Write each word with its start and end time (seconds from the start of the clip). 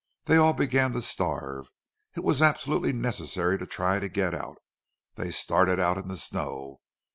They 0.25 0.37
all 0.37 0.53
began 0.53 0.93
to 0.93 1.01
starve. 1.03 1.69
It 2.15 2.23
was 2.23 2.41
absolutely 2.41 2.91
necessary 2.91 3.59
to 3.59 3.67
try 3.67 3.99
to 3.99 4.09
get 4.09 4.33
out. 4.33 4.57
They 5.13 5.29
started 5.29 5.79
out 5.79 5.99
in 5.99 6.07
the 6.07 6.17
snow. 6.17 6.79